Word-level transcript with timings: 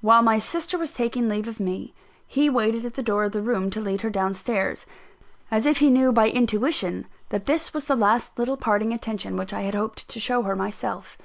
While 0.00 0.22
my 0.22 0.38
sister 0.38 0.78
was 0.78 0.94
taking 0.94 1.28
leave 1.28 1.46
of 1.46 1.60
me, 1.60 1.92
he 2.26 2.48
waited 2.48 2.86
at 2.86 2.94
the 2.94 3.02
door 3.02 3.24
of 3.24 3.32
the 3.32 3.42
room 3.42 3.68
to 3.72 3.78
lead 3.78 4.00
her 4.00 4.08
down 4.08 4.32
stairs, 4.32 4.86
as 5.50 5.66
if 5.66 5.80
he 5.80 5.90
knew 5.90 6.12
by 6.12 6.30
intuition 6.30 7.06
that 7.28 7.44
this 7.44 7.74
was 7.74 7.84
the 7.84 7.94
last 7.94 8.38
little 8.38 8.56
parting 8.56 8.94
attention 8.94 9.36
which 9.36 9.52
I 9.52 9.60
had 9.68 9.74
hoped 9.74 10.08
to 10.08 10.18
show 10.18 10.40
her 10.44 10.56
myself. 10.56 11.18